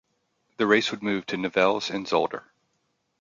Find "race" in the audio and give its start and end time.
0.65-0.89